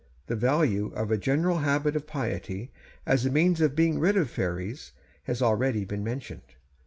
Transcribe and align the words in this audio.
The 0.25 0.35
value 0.35 0.91
of 0.95 1.11
a 1.11 1.17
general 1.19 1.59
habit 1.59 1.95
of 1.95 2.07
piety, 2.07 2.71
as 3.05 3.23
a 3.23 3.29
means 3.29 3.61
of 3.61 3.75
being 3.75 3.99
rid 3.99 4.17
of 4.17 4.31
fairies, 4.31 4.93
has 5.25 5.43
already 5.43 5.85
been 5.85 6.03
mentioned. 6.03 6.55